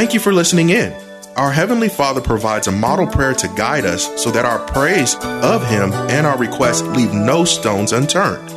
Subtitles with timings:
[0.00, 0.94] Thank you for listening in.
[1.36, 5.62] Our Heavenly Father provides a model prayer to guide us so that our praise of
[5.68, 8.48] Him and our requests leave no stones unturned.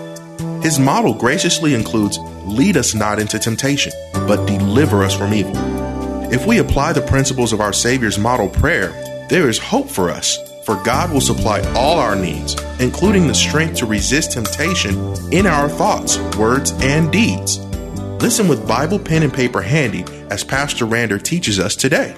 [0.63, 5.51] His model graciously includes lead us not into temptation, but deliver us from evil.
[6.31, 8.91] If we apply the principles of our Savior's model prayer,
[9.27, 13.75] there is hope for us, for God will supply all our needs, including the strength
[13.79, 14.95] to resist temptation
[15.33, 17.59] in our thoughts, words, and deeds.
[18.23, 22.15] Listen with Bible, pen, and paper handy as Pastor Draper teaches us today.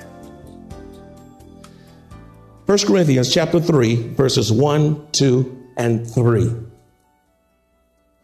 [2.66, 6.50] 1 Corinthians chapter 3, verses 1, 2, and 3.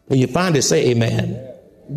[0.06, 1.48] When you find it, say amen.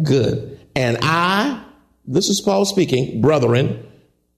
[0.04, 0.60] Good.
[0.76, 1.64] And I,
[2.06, 3.86] this is Paul speaking, brethren,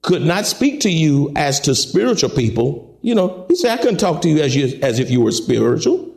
[0.01, 2.97] could not speak to you as to spiritual people.
[3.01, 5.31] You know, he said, I couldn't talk to you as, you, as if you were
[5.31, 6.15] spiritual,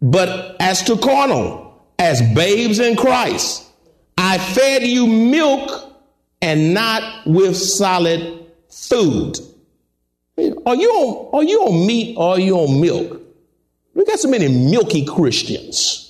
[0.00, 3.64] but as to carnal, as babes in Christ.
[4.16, 5.88] I fed you milk
[6.40, 9.38] and not with solid food.
[10.36, 13.20] Are you on, are you on meat or are you on milk?
[13.94, 16.04] We got so many milky Christians.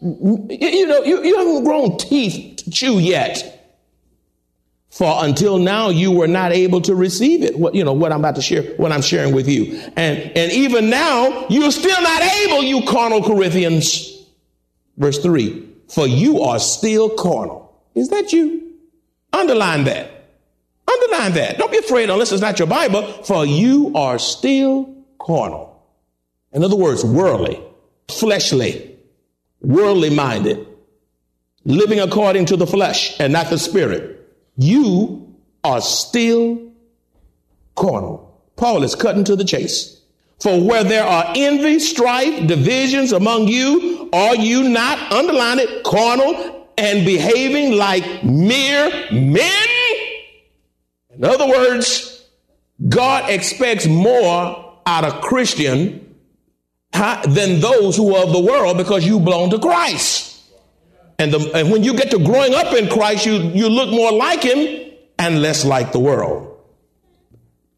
[0.00, 3.48] You know, you, you haven't grown teeth to chew yet.
[4.90, 7.58] For until now, you were not able to receive it.
[7.58, 9.80] What, you know, what I'm about to share, what I'm sharing with you.
[9.96, 14.22] And, and even now, you're still not able, you carnal Corinthians.
[14.98, 17.74] Verse three, for you are still carnal.
[17.94, 18.61] Is that you?
[19.32, 20.10] Underline that.
[20.86, 21.58] Underline that.
[21.58, 25.82] Don't be afraid unless it's not your Bible, for you are still carnal.
[26.52, 27.60] In other words, worldly,
[28.08, 28.96] fleshly,
[29.60, 30.66] worldly minded,
[31.64, 34.18] living according to the flesh and not the spirit.
[34.56, 35.34] You
[35.64, 36.72] are still
[37.74, 38.40] carnal.
[38.56, 40.00] Paul is cutting to the chase.
[40.40, 46.61] For where there are envy, strife, divisions among you, are you not, underline it, carnal
[46.78, 49.68] and behaving like mere men?
[51.14, 52.24] In other words,
[52.88, 56.14] God expects more out of Christian
[56.92, 60.42] than those who are of the world because you belong to Christ.
[61.18, 64.12] And, the, and when you get to growing up in Christ, you, you look more
[64.12, 66.48] like him and less like the world.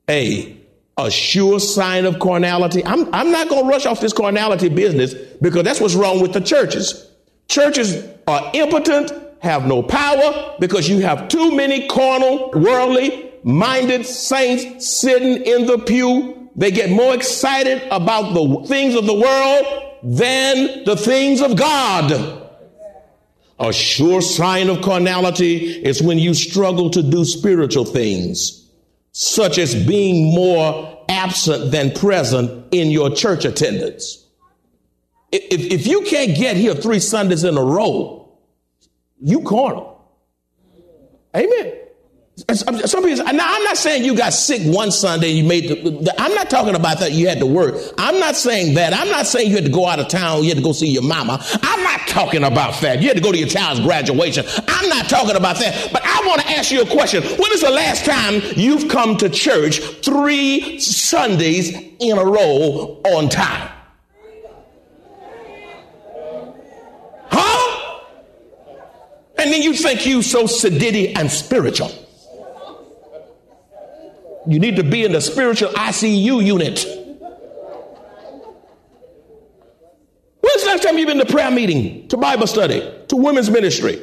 [0.08, 0.56] A,
[0.96, 2.84] a sure sign of carnality.
[2.84, 6.32] I'm, I'm not going to rush off this carnality business because that's what's wrong with
[6.32, 7.10] the churches.
[7.48, 14.88] Churches are impotent, have no power because you have too many carnal, worldly minded saints
[14.88, 16.50] sitting in the pew.
[16.56, 22.40] They get more excited about the things of the world than the things of God.
[23.60, 28.68] A sure sign of carnality is when you struggle to do spiritual things,
[29.12, 34.23] such as being more absent than present in your church attendance.
[35.36, 38.38] If, if you can't get here three Sundays in a row,
[39.20, 40.00] you carnal.
[41.36, 41.72] Amen.
[42.52, 46.34] Some people, now I'm not saying you got sick one Sunday, you made the, I'm
[46.34, 47.76] not talking about that you had to work.
[47.96, 48.92] I'm not saying that.
[48.92, 50.88] I'm not saying you had to go out of town, you had to go see
[50.88, 51.44] your mama.
[51.62, 53.02] I'm not talking about that.
[53.02, 54.44] You had to go to your child's graduation.
[54.68, 55.90] I'm not talking about that.
[55.92, 57.22] But I want to ask you a question.
[57.22, 63.28] When is the last time you've come to church three Sundays in a row on
[63.28, 63.70] time?
[67.30, 68.00] Huh?
[69.44, 71.90] And then you think you so sedity and spiritual.
[74.46, 76.82] You need to be in the spiritual ICU unit.
[80.40, 84.00] When's the last time you've been to prayer meeting, to Bible study, to women's ministry?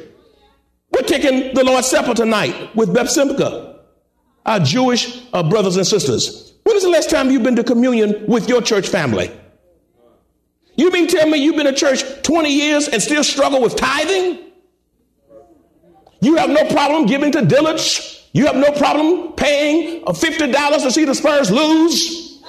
[0.92, 3.80] We're taking the Lord's Supper tonight with Beth Simcha,
[4.46, 6.54] our Jewish uh, brothers and sisters.
[6.62, 9.28] When is the last time you've been to communion with your church family?
[10.76, 14.51] You mean tell me you've been to church 20 years and still struggle with tithing?
[16.22, 21.04] You have no problem giving to Dillard's you have no problem paying $50 to see
[21.04, 22.40] the Spurs lose.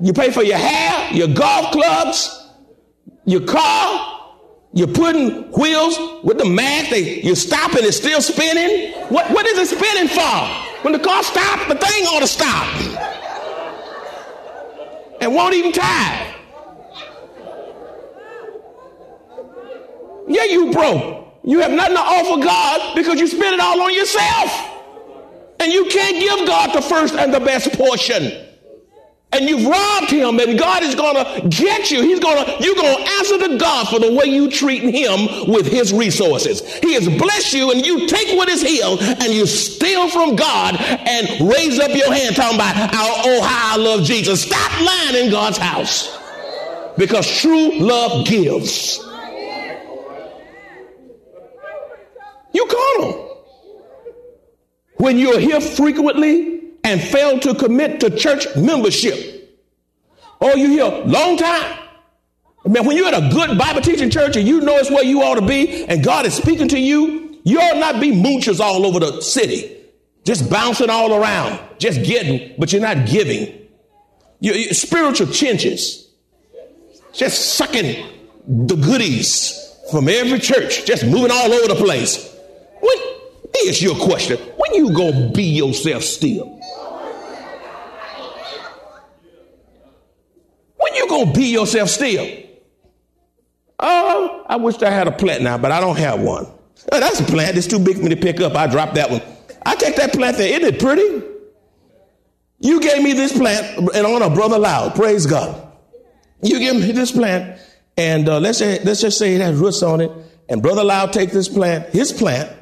[0.00, 2.50] You pay for your hair, your golf clubs,
[3.24, 4.08] your car.
[4.74, 6.90] You're putting wheels with the mag.
[6.90, 8.94] They, you stop and it's still spinning.
[9.10, 10.82] What, what is it spinning for?
[10.82, 12.66] When the car stops, the thing ought to stop.
[15.20, 16.34] and won't even tithe.
[20.26, 21.31] Yeah, you broke.
[21.44, 24.68] You have nothing to offer God because you spend it all on yourself.
[25.58, 28.48] And you can't give God the first and the best portion.
[29.34, 32.02] And you've robbed him, and God is gonna get you.
[32.02, 35.90] He's gonna, you're gonna answer to God for the way you treat him with his
[35.92, 36.60] resources.
[36.80, 40.76] He has blessed you, and you take what is his, and you steal from God
[40.78, 44.42] and raise up your hand talking about how, oh, how I love Jesus.
[44.42, 46.18] Stop lying in God's house.
[46.98, 48.98] Because true love gives.
[52.52, 53.46] You carnal.
[54.96, 59.60] When you're here frequently and fail to commit to church membership,
[60.40, 61.78] oh, you here long time.
[62.64, 65.22] Man, when you're at a good Bible teaching church and you know it's where you
[65.22, 68.86] ought to be and God is speaking to you, you ought not be moochers all
[68.86, 69.76] over the city,
[70.24, 73.68] just bouncing all around, just getting, but you're not giving.
[74.38, 76.06] You're, you're spiritual chinches,
[77.12, 78.06] just sucking
[78.46, 82.31] the goodies from every church, just moving all over the place.
[82.82, 82.98] When,
[83.56, 84.38] here's your question.
[84.56, 86.46] When you gonna be yourself still?
[90.76, 92.26] When you gonna be yourself still?
[93.78, 96.46] Oh, I wish I had a plant now, but I don't have one.
[96.90, 97.56] Oh, that's a plant.
[97.56, 98.56] It's too big for me to pick up.
[98.56, 99.22] I drop that one.
[99.64, 100.48] I take that plant there.
[100.60, 101.24] Isn't it pretty?
[102.58, 104.94] You gave me this plant and on a brother loud.
[104.96, 105.68] Praise God.
[106.42, 107.60] You give me this plant,
[107.96, 110.10] and uh, let's say let's just say it has roots on it.
[110.48, 112.52] And brother Loud take this plant, his plant,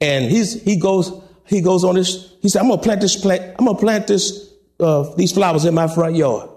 [0.00, 1.12] and he's, he goes,
[1.44, 3.80] he goes on this, he said, I'm going to plant this plant, I'm going to
[3.80, 6.50] plant this, uh, these flowers in my front yard.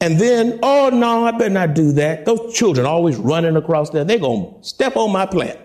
[0.00, 2.26] And then, oh no, I better not do that.
[2.26, 4.04] Those children always running across there.
[4.04, 5.58] They're going to step on my plant.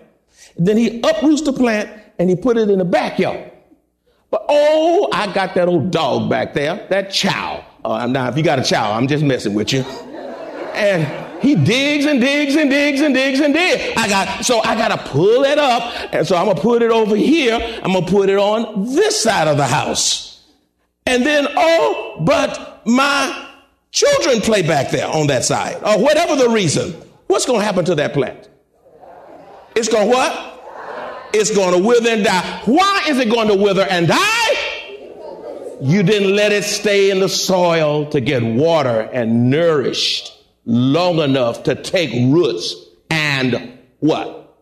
[0.56, 3.52] And then he uproots the plant and he put it in the backyard.
[4.30, 7.64] But oh, I got that old dog back there, that chow.
[7.84, 9.80] Uh, now, if you got a chow, I'm just messing with you.
[10.74, 13.94] And he digs and digs and digs and digs and digs.
[13.96, 16.12] I got, so I got to pull it up.
[16.12, 17.58] And so I'm to put it over here.
[17.82, 20.42] I'm to put it on this side of the house.
[21.06, 23.48] And then, oh, but my
[23.90, 26.92] children play back there on that side or whatever the reason.
[27.26, 28.48] What's to happen to that plant?
[29.74, 30.46] It's to what?
[31.32, 32.62] It's to wither and die.
[32.64, 35.76] Why is it going to wither and die?
[35.80, 40.36] You didn't let it stay in the soil to get water and nourished
[40.70, 42.76] long enough to take roots
[43.10, 44.56] and what?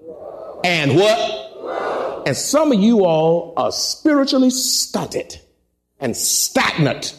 [0.65, 2.25] And what?
[2.27, 5.39] And some of you all are spiritually stunted
[6.01, 7.15] and stagnant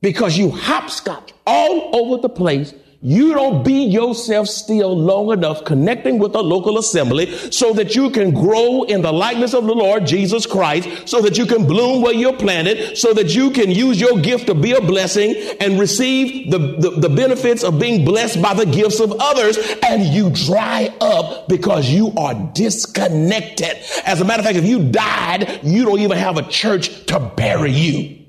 [0.00, 2.74] because you hopscotch all over the place
[3.06, 8.08] you don't be yourself still long enough connecting with a local assembly so that you
[8.08, 12.00] can grow in the likeness of the Lord Jesus Christ, so that you can bloom
[12.00, 15.78] where you're planted, so that you can use your gift to be a blessing and
[15.78, 20.30] receive the, the, the benefits of being blessed by the gifts of others, and you
[20.30, 23.76] dry up because you are disconnected.
[24.06, 27.20] As a matter of fact, if you died, you don't even have a church to
[27.36, 28.24] bury you.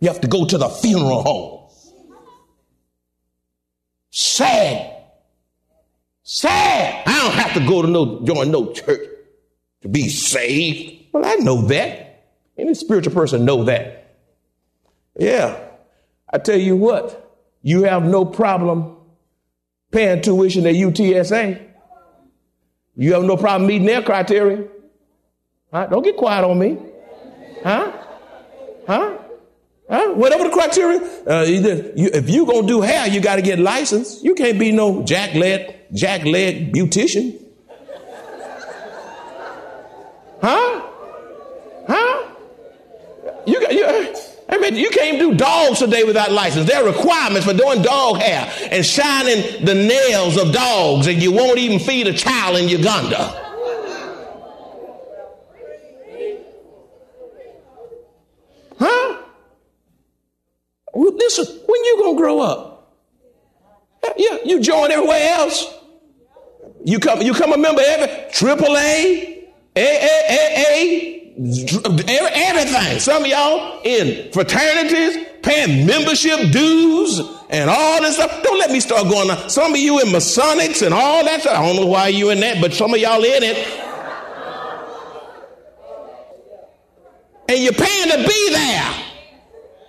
[0.00, 1.57] You have to go to the funeral home.
[4.10, 4.94] Sad.
[6.22, 7.02] Sad.
[7.06, 9.08] I don't have to go to no join no church
[9.82, 11.06] to be saved.
[11.12, 12.26] Well, I know that.
[12.56, 14.16] Any spiritual person know that.
[15.18, 15.68] Yeah.
[16.30, 18.96] I tell you what, you have no problem
[19.90, 21.66] paying tuition at UTSA.
[22.96, 24.66] You have no problem meeting their criteria.
[25.72, 25.86] Huh?
[25.86, 26.78] Don't get quiet on me.
[27.62, 27.92] Huh?
[28.86, 29.18] Huh?
[29.88, 30.12] Huh?
[30.12, 33.58] Whatever the criteria, uh, either you, if you gonna do hair, you got to get
[33.58, 34.22] licensed.
[34.22, 37.40] You can't be no jack leg, jack leg beautician.
[40.42, 40.82] Huh?
[41.88, 42.28] Huh?
[43.46, 44.14] You you.
[44.50, 46.68] I mean, you can't do dogs today without license.
[46.68, 51.32] There are requirements for doing dog hair and shining the nails of dogs, and you
[51.32, 53.47] won't even feed a child in Uganda.
[60.98, 62.96] Listen, when you gonna grow up?
[64.16, 65.74] Yeah, you join everywhere else.
[66.84, 69.44] You come, you come a member of every triple A,
[69.76, 71.34] A, A, A, A,
[72.34, 72.98] everything.
[72.98, 78.42] Some of y'all in fraternities, paying membership dues and all this stuff.
[78.42, 79.48] Don't let me start going on.
[79.48, 81.58] Some of you in Masonics and all that stuff.
[81.58, 83.84] I don't know why you in that, but some of y'all in it.
[87.50, 89.07] And you're paying to be there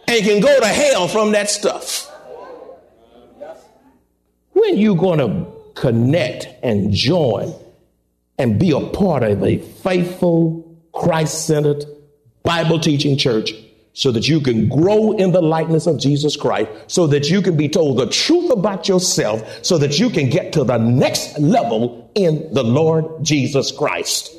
[0.10, 2.12] and can go to hell from that stuff.
[4.52, 7.54] When you going to connect and join
[8.38, 11.86] and be a part of a faithful, Christ centered,
[12.44, 13.54] Bible teaching church
[13.94, 17.58] so that you can grow in the likeness of Jesus Christ, so that you can
[17.58, 22.10] be told the truth about yourself, so that you can get to the next level
[22.16, 24.34] in the Lord Jesus Christ.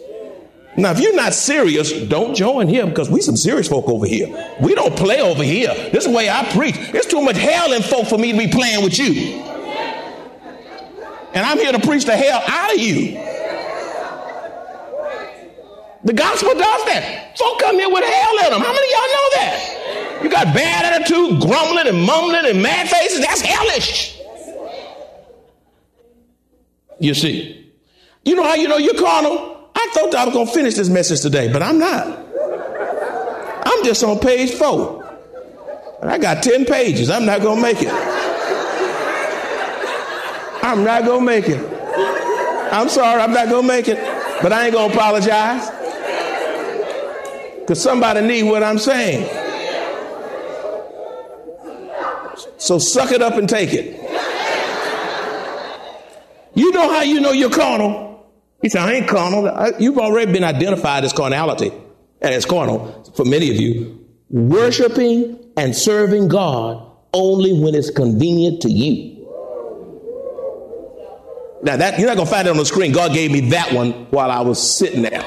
[0.81, 4.29] Now, if you're not serious, don't join here because we some serious folk over here.
[4.63, 5.69] We don't play over here.
[5.93, 6.75] This is the way I preach.
[6.91, 9.43] There's too much hell in folk for me to be playing with you.
[11.35, 13.13] And I'm here to preach the hell out of you.
[16.03, 17.37] The gospel does that.
[17.37, 18.63] Folk come here with hell in them.
[18.63, 20.21] How many of y'all know that?
[20.23, 23.21] You got bad attitude, grumbling and mumbling and mad faces.
[23.21, 24.19] That's hellish.
[26.99, 27.71] You see.
[28.25, 29.50] You know how you know you're carnal?
[29.81, 32.07] I thought I was going to finish this message today, but I'm not.
[33.67, 35.01] I'm just on page four.
[36.03, 37.09] And I got 10 pages.
[37.09, 37.93] I'm not going to make it.
[40.63, 41.61] I'm not going to make it.
[42.73, 43.99] I'm sorry, I'm not going to make it.
[44.43, 45.71] But I ain't going to apologize.
[47.61, 49.29] Because somebody need what I'm saying.
[52.59, 53.99] So suck it up and take it.
[56.55, 58.10] You know how you know you're carnal?
[58.63, 59.73] He said, I ain't carnal.
[59.79, 61.73] You've already been identified as carnality
[62.21, 64.07] and as carnal for many of you.
[64.29, 69.17] Worshiping and serving God only when it's convenient to you.
[71.63, 72.93] Now that you're not gonna find it on the screen.
[72.93, 75.25] God gave me that one while I was sitting there.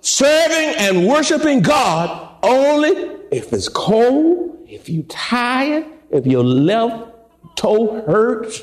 [0.00, 2.90] Serving and worshiping God only
[3.30, 7.12] if it's cold, if you're tired, if your left
[7.56, 8.62] toe hurts.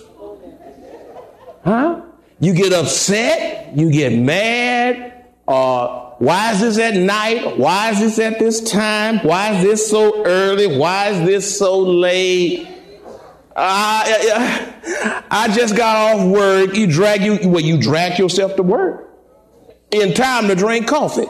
[1.66, 2.02] Huh?
[2.44, 7.58] You get upset, you get mad, uh, why is this at night?
[7.58, 9.20] Why is this at this time?
[9.20, 10.78] Why is this so early?
[10.78, 12.68] Why is this so late?
[13.56, 14.04] Uh,
[15.32, 16.76] I just got off work.
[16.76, 19.10] You drag you well, you drag yourself to work
[19.92, 21.30] in time to drink coffee.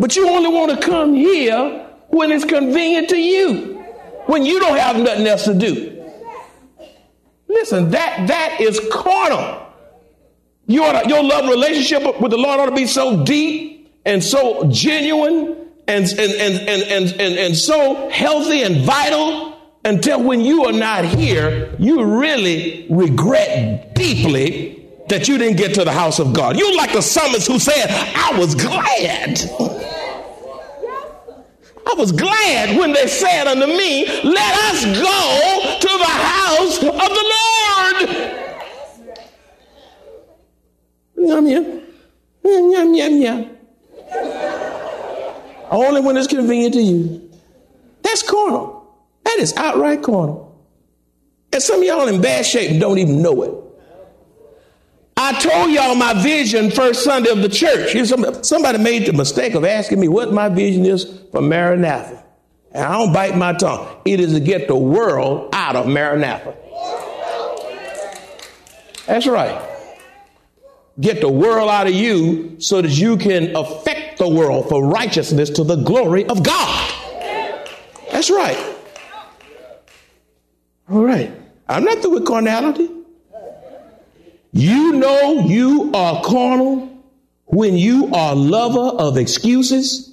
[0.00, 3.84] But you only want to come here when it's convenient to you,
[4.26, 5.97] when you don't have nothing else to do.
[7.58, 9.66] Listen, that that is carnal.
[10.66, 14.70] You to, your love relationship with the Lord ought to be so deep and so
[14.70, 15.56] genuine
[15.88, 20.72] and and, and, and, and, and, and so healthy and vital until when you are
[20.72, 26.58] not here, you really regret deeply that you didn't get to the house of God.
[26.58, 29.40] You like the psalmist who said, I was glad.
[31.88, 37.08] I was glad when they said unto me, Let us go to the house of
[37.16, 38.28] the Lord.
[41.16, 41.82] Yum, yum.
[42.44, 43.50] Yum, yum, yum.
[45.70, 47.30] Only when it's convenient to you.
[48.02, 48.96] That's carnal.
[49.24, 50.44] That is outright carnal.
[51.52, 53.67] And some of y'all in bad shape don't even know it.
[55.28, 57.94] I told y'all my vision first Sunday of the church.
[58.46, 62.24] Somebody made the mistake of asking me what my vision is for Maranatha.
[62.72, 64.00] And I don't bite my tongue.
[64.06, 66.56] It is to get the world out of Maranatha.
[69.06, 69.62] That's right.
[70.98, 75.50] Get the world out of you so that you can affect the world for righteousness
[75.50, 76.94] to the glory of God.
[78.10, 78.56] That's right.
[80.90, 81.30] All right.
[81.68, 82.88] I'm not through with carnality.
[84.58, 86.88] You know you are carnal
[87.44, 90.12] when you are lover of excuses.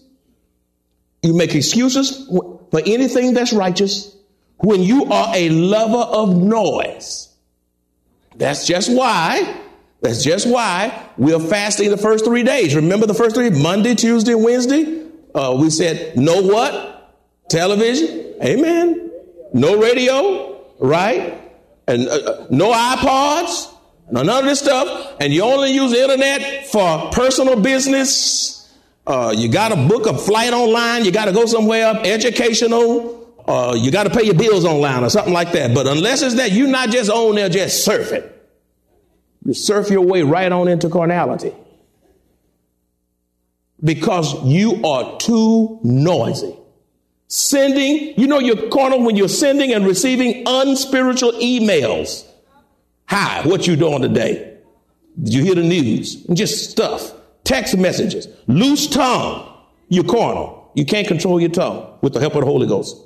[1.23, 4.15] You make excuses for anything that's righteous.
[4.57, 7.33] When you are a lover of noise.
[8.35, 9.61] That's just why.
[10.01, 12.75] That's just why we're fasting the first three days.
[12.75, 13.49] Remember the first three?
[13.49, 15.07] Monday, Tuesday, Wednesday.
[15.33, 17.17] Uh, we said no what?
[17.49, 18.35] Television.
[18.43, 19.09] Amen.
[19.55, 20.63] No radio.
[20.77, 21.41] Right?
[21.87, 23.71] And uh, uh no iPods
[24.11, 28.73] none of this stuff, and you only use the internet for personal business.
[29.07, 31.05] Uh, you got to book a flight online.
[31.05, 33.33] You got to go somewhere up, educational.
[33.47, 35.75] Uh, you got to pay your bills online or something like that.
[35.75, 38.27] But unless it's that, you're not just on there just surfing.
[39.45, 41.53] You surf your way right on into carnality
[43.83, 46.55] because you are too noisy.
[47.27, 52.27] Sending, you know, you're carnal when you're sending and receiving unspiritual emails
[53.07, 54.57] Hi, what you doing today?
[55.21, 56.15] Did you hear the news?
[56.33, 57.13] Just stuff.
[57.43, 58.27] Text messages.
[58.47, 59.51] Loose tongue.
[59.89, 60.71] You're carnal.
[60.73, 62.97] You can't control your tongue with the help of the Holy Ghost.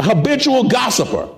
[0.00, 1.28] habitual gossiper.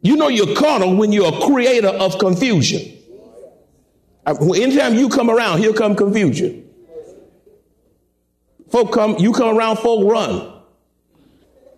[0.00, 2.96] You know you're carnal when you're a creator of confusion.
[4.24, 6.68] Uh, anytime you come around, here come confusion.
[8.70, 10.52] Folk come, you come around, folk run.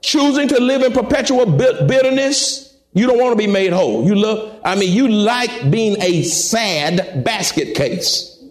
[0.02, 4.04] Choosing to live in perpetual bitterness you don't want to be made whole.
[4.06, 8.42] You love, I mean, you like being a sad basket case.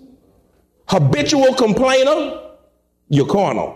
[0.87, 2.39] Habitual complainer.
[3.09, 3.75] you're carnal.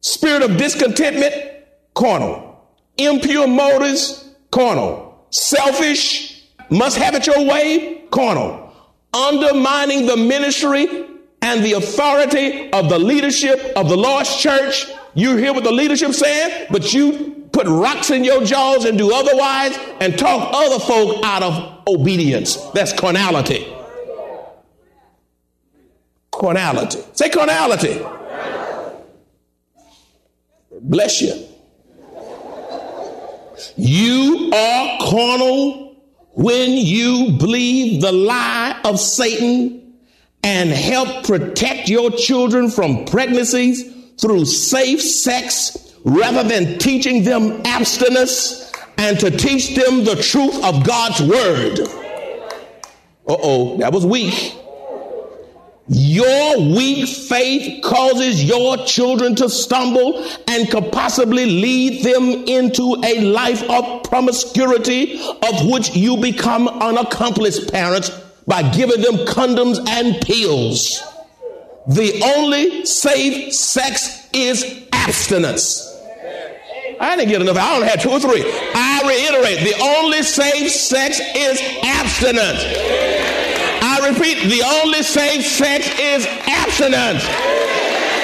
[0.00, 1.34] Spirit of discontentment,
[1.94, 2.66] carnal.
[2.96, 5.26] Impure motives, carnal.
[5.30, 8.72] Selfish, must have it your way, carnal.
[9.12, 10.86] Undermining the ministry
[11.42, 14.86] and the authority of the leadership of the Lord's church.
[15.14, 19.12] You hear what the leadership saying, but you put rocks in your jaws and do
[19.12, 22.56] otherwise and talk other folk out of obedience.
[22.72, 23.66] That's carnality.
[26.32, 27.02] Carnality.
[27.16, 28.00] Say carnality.
[30.80, 31.46] Bless you.
[33.76, 35.96] You are carnal
[36.32, 39.94] when you believe the lie of Satan
[40.42, 43.84] and help protect your children from pregnancies
[44.18, 50.84] through safe sex rather than teaching them abstinence and to teach them the truth of
[50.84, 51.80] God's word.
[53.28, 54.54] Uh oh, that was weak.
[55.92, 63.20] Your weak faith causes your children to stumble and could possibly lead them into a
[63.22, 68.10] life of promiscuity of which you become unaccomplished parents
[68.46, 71.02] by giving them condoms and pills.
[71.88, 75.89] The only safe sex is abstinence.
[77.00, 77.56] I didn't get enough.
[77.56, 78.44] I only had two or three.
[78.44, 82.60] I reiterate, the only safe sex is abstinence.
[83.82, 87.24] I repeat, the only safe sex is abstinence.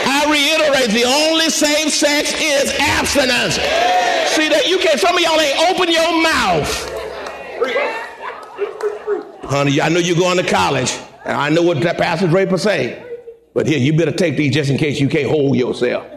[0.08, 3.54] I reiterate, the only safe sex is abstinence.
[4.36, 6.92] See that you can't, some of y'all ain't open your mouth.
[9.44, 13.02] Honey, I know you're going to college, and I know what that Pastor Draper say.
[13.54, 16.15] But here, you better take these just in case you can't hold yourself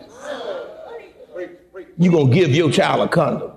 [2.00, 3.52] you're going to give your child a condom.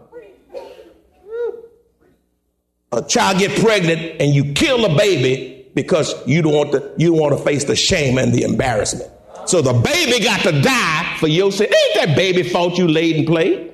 [2.90, 7.10] A child get pregnant and you kill a baby because you don't want to, you
[7.10, 9.10] don't want to face the shame and the embarrassment.
[9.46, 11.66] So the baby got to die for your sin.
[11.66, 13.72] Ain't that baby fault you laid and played?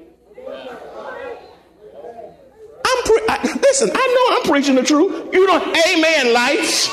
[2.84, 5.32] I'm pre- I, listen, I know I'm preaching the truth.
[5.32, 6.88] You know, amen, lights.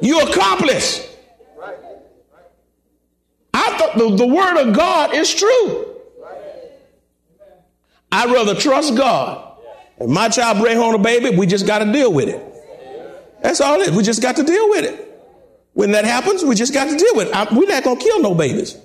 [0.00, 1.07] You accomplish.
[3.98, 5.96] The, the word of God is true.
[8.10, 9.44] I'd rather trust God.
[9.98, 12.44] If my child bring home a baby, we just got to deal with it.
[13.42, 13.90] That's all it.
[13.90, 15.04] We just got to deal with it.
[15.74, 17.34] When that happens, we just got to deal with it.
[17.34, 18.76] I, we're not going to kill no babies.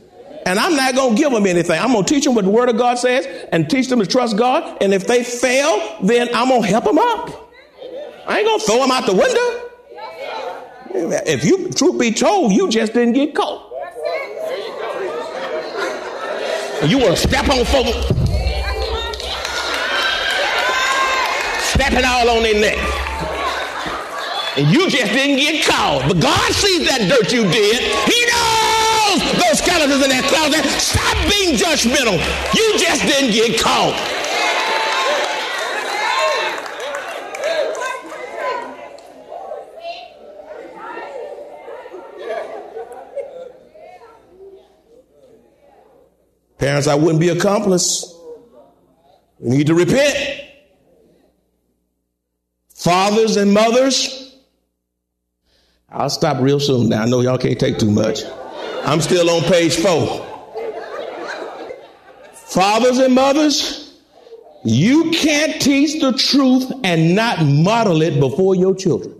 [0.45, 1.79] And I'm not going to give them anything.
[1.79, 4.05] I'm going to teach them what the Word of God says and teach them to
[4.05, 4.81] trust God.
[4.81, 7.51] And if they fail, then I'm going to help them up.
[8.27, 9.69] I ain't going to throw them out the window.
[11.25, 13.72] If you, truth be told, you just didn't get caught.
[16.87, 17.95] You want to step on folks,
[21.71, 22.77] stepping all on their neck.
[24.57, 26.03] And you just didn't get caught.
[26.07, 27.81] But God sees that dirt you did.
[28.03, 30.61] He knows those skeletons in that closet.
[30.77, 32.19] Stop being judgmental.
[32.53, 33.95] You just didn't get caught.
[46.63, 48.17] Parents, I wouldn't be accomplice.
[49.37, 50.15] We need to repent.
[52.73, 54.37] Fathers and mothers,
[55.89, 57.01] I'll stop real soon now.
[57.01, 58.21] I know y'all can't take too much.
[58.85, 60.25] I'm still on page four.
[62.31, 63.99] Fathers and mothers,
[64.63, 69.13] you can't teach the truth and not model it before your children.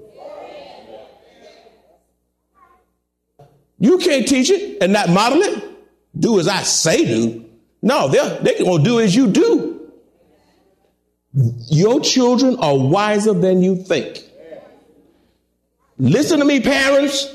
[3.80, 5.73] You can't teach it and not model it
[6.18, 7.46] do as I say do.
[7.82, 9.92] No, they're, they're going to do as you do.
[11.70, 14.24] Your children are wiser than you think.
[15.98, 17.28] Listen to me, parents.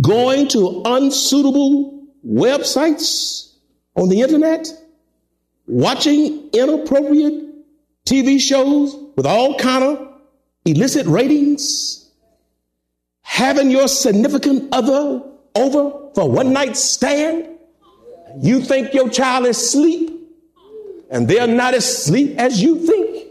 [0.00, 3.52] Going to unsuitable websites
[3.94, 4.66] on the internet,
[5.66, 7.44] watching inappropriate
[8.06, 10.08] TV shows with all kind of
[10.64, 12.10] illicit ratings,
[13.20, 15.22] having your significant other
[15.54, 17.51] over for one night stand,
[18.40, 20.10] you think your child is asleep,
[21.10, 23.28] and they're not as asleep as you think.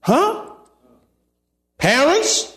[0.00, 0.46] Huh?
[1.78, 2.56] Parents,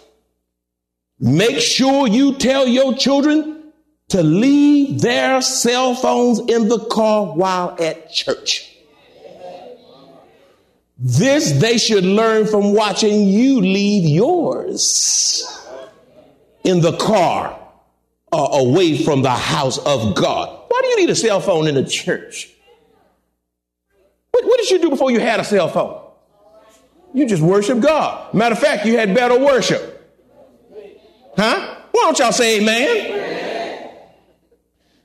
[1.20, 3.72] make sure you tell your children
[4.10, 8.70] to leave their cell phones in the car while at church.
[10.98, 15.44] This they should learn from watching you leave yours
[16.63, 17.60] in the car
[18.34, 20.65] uh, away from the house of God.
[20.67, 22.50] Why do you need a cell phone in the church?
[24.32, 26.02] What, what did you do before you had a cell phone?
[27.13, 28.34] You just worship God.
[28.34, 29.91] Matter of fact, you had better worship.
[31.38, 31.76] Huh?
[31.91, 33.91] Why don't y'all say amen?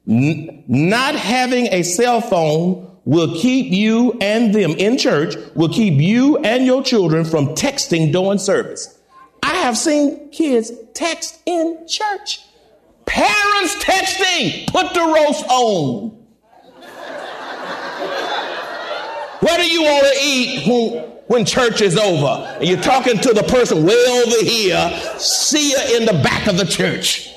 [0.09, 6.01] N- not having a cell phone will keep you and them in church, will keep
[6.01, 8.99] you and your children from texting during service.
[9.43, 12.41] I have seen kids text in church.
[13.19, 16.11] Parents texting, put the roast on.
[19.41, 22.47] What do you want to eat when, when church is over?
[22.59, 25.19] And you're talking to the person way over here.
[25.19, 27.29] See you in the back of the church.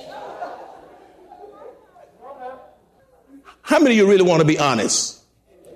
[3.63, 5.20] How many of you really want to be honest?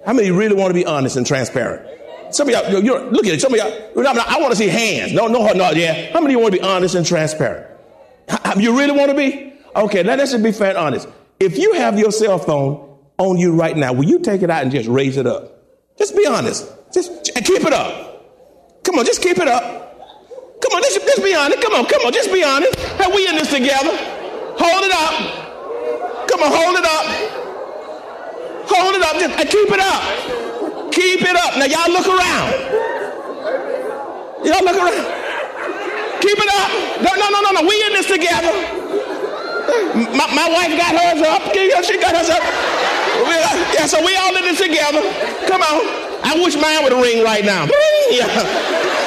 [0.06, 1.90] How many of you really want to be honest and transparent?
[2.30, 3.42] Some of y'all, you're, look at it.
[3.42, 5.14] Some of y'all, I want to see hands.
[5.14, 6.12] No, no, no, yeah.
[6.14, 7.72] How many of you want to be honest and transparent?
[8.58, 9.45] You really want to be?
[9.76, 11.08] Okay, now let's just be fair and honest.
[11.40, 14.64] If you have your cell phone on you right now, will you take it out
[14.64, 15.52] and just raise it up?
[15.98, 16.72] Just be honest.
[16.94, 18.84] Just keep it up.
[18.84, 19.64] Come on, just keep it up.
[20.62, 21.62] Come on, just, just be honest.
[21.62, 22.80] Come on, come on, just be honest.
[22.80, 23.92] Hey, we in this together.
[24.58, 26.30] Hold it up.
[26.30, 27.06] Come on, hold it up.
[28.72, 29.20] Hold it up.
[29.20, 30.92] Just keep it up.
[30.94, 31.58] Keep it up.
[31.60, 32.52] Now y'all look around.
[34.46, 35.04] Y'all look around.
[36.22, 36.72] Keep it up.
[37.04, 37.68] No, no, no, no, no.
[37.68, 38.75] We in this together.
[39.96, 41.54] My, my wife got hers up.
[41.54, 42.42] She got hers up.
[42.42, 45.02] Uh, yeah, so we all in this together.
[45.48, 46.06] Come on.
[46.24, 47.68] I wish mine would ring right now.
[48.12, 48.28] Yeah.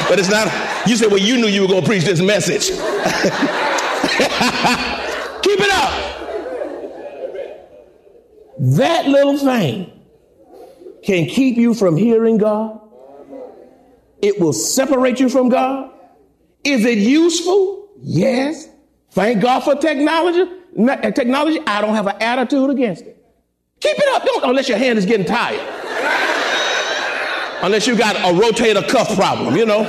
[0.09, 0.49] But it's not.
[0.89, 2.67] You said, well, you knew you were going to preach this message.
[5.43, 6.09] Keep it up.
[8.59, 9.93] That little thing
[11.05, 12.81] can keep you from hearing God.
[14.21, 15.93] It will separate you from God.
[16.65, 17.89] Is it useful?
[18.03, 18.69] Yes.
[19.13, 20.58] Thank God for technology.
[20.87, 23.17] Technology, I don't have an attitude against it.
[23.81, 24.25] Keep it up.
[24.25, 25.61] Don't unless your hand is getting tired.
[27.63, 29.83] unless you got a rotator cuff problem, you know.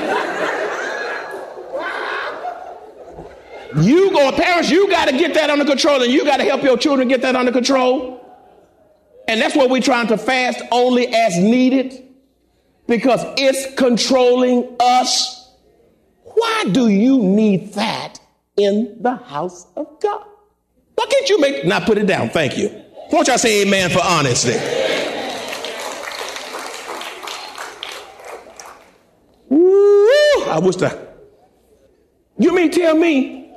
[3.77, 6.63] You go, parents, you got to get that under control, and you got to help
[6.63, 8.25] your children get that under control.
[9.27, 12.03] And that's what we're trying to fast only as needed
[12.87, 15.53] because it's controlling us.
[16.23, 18.19] Why do you need that
[18.57, 20.25] in the house of God?
[20.99, 22.27] Why can't you make, not put it down?
[22.29, 22.83] Thank you.
[23.09, 24.51] Won't y'all say amen for honesty?
[29.47, 31.15] Woo, I wish that.
[32.37, 33.49] You mean tell me,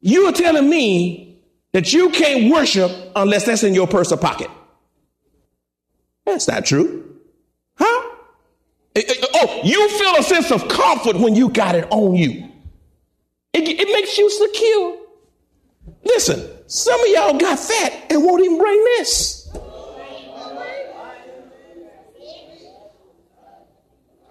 [0.00, 1.42] you are telling me
[1.72, 4.48] that you can't worship unless that's in your purse or pocket.
[6.24, 7.18] That's not true.
[7.74, 8.16] Huh?
[8.94, 12.50] Eh, eh, oh, you feel a sense of comfort when you got it on you.
[13.52, 15.05] It, it makes you secure.
[16.04, 19.48] Listen, some of y'all got fat and won't even bring this.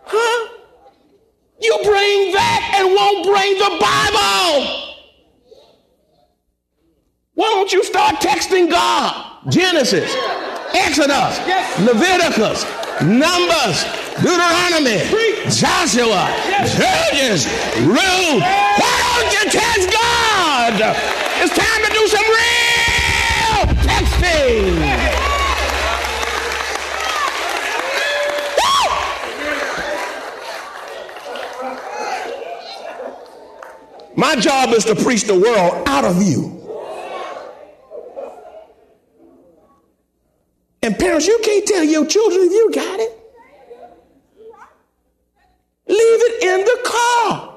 [0.04, 0.50] Huh?
[1.62, 4.86] You bring that and won't bring the Bible.
[7.34, 9.52] Why don't you start texting God?
[9.52, 10.16] Genesis,
[10.74, 11.40] Exodus,
[11.80, 12.66] Leviticus,
[13.02, 13.84] Numbers,
[14.22, 15.04] Deuteronomy,
[15.52, 16.32] Joshua,
[16.76, 17.46] Judges,
[17.84, 18.42] Ruth.
[18.42, 20.35] Why don't you text God?
[20.68, 24.82] It's time to do some real texting.
[34.16, 36.52] My job is to preach the world out of you.
[40.82, 43.20] And parents, you can't tell your children if you got it.
[45.88, 47.55] Leave it in the car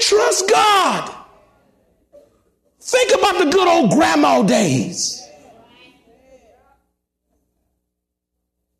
[0.00, 1.14] trust God.
[2.80, 5.22] Think about the good old grandma days.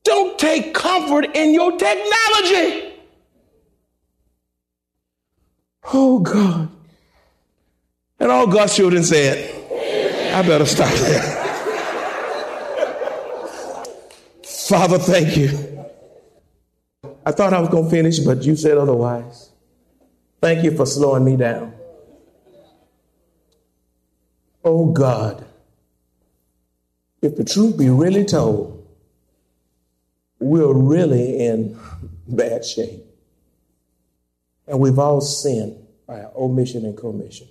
[0.05, 2.95] Don't take comfort in your technology.
[5.93, 6.71] Oh God.
[8.19, 9.55] And all God's children said,
[10.35, 11.45] I better stop there.
[14.43, 15.49] Father, thank you.
[17.25, 19.51] I thought I was going to finish, but you said otherwise.
[20.41, 21.75] Thank you for slowing me down.
[24.65, 25.45] Oh God,
[27.23, 28.87] if the truth be really told,
[30.39, 31.79] we're really in
[32.27, 33.05] bad shape.
[34.67, 37.49] And we've all sinned by omission and commission.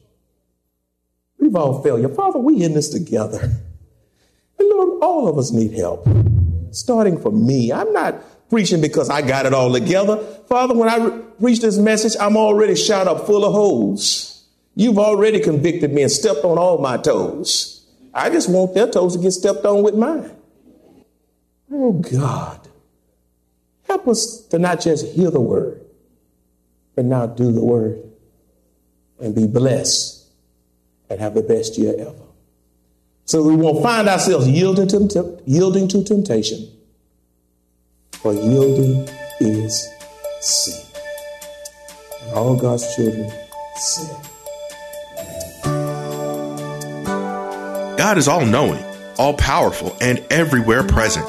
[1.40, 2.16] We've all failed.
[2.16, 3.42] Father, we in this together.
[4.60, 6.08] And Lord, all of us need help
[6.72, 7.72] starting from me.
[7.72, 10.18] I'm not preaching because I got it all together.
[10.48, 14.46] Father, when I re- preach this message, I'm already shot up full of holes.
[14.76, 17.86] You've already convicted me and stepped on all my toes.
[18.14, 20.32] I just want their toes to get stepped on with mine.
[21.72, 22.68] Oh God,
[23.88, 25.82] Help us to not just hear the word,
[26.96, 28.04] but now do the word
[29.20, 30.28] and be blessed
[31.10, 32.14] and have the best year ever.
[33.26, 36.70] So we won't find ourselves yielding to, yielding to temptation,
[38.12, 39.08] for yielding
[39.40, 39.88] is
[40.42, 40.87] sin.
[42.34, 43.32] All God's children.
[47.98, 48.84] God is all knowing,
[49.18, 51.26] all powerful, and everywhere present.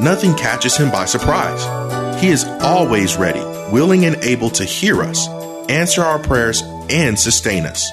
[0.00, 2.20] Nothing catches him by surprise.
[2.20, 3.40] He is always ready,
[3.72, 5.28] willing, and able to hear us,
[5.68, 7.90] answer our prayers, and sustain us.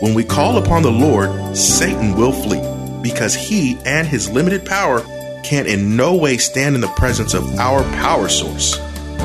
[0.00, 2.60] When we call upon the Lord, Satan will flee
[3.02, 5.00] because he and his limited power
[5.42, 8.76] can in no way stand in the presence of our power source.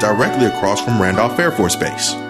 [0.00, 2.29] directly across from Randolph Air Force Base.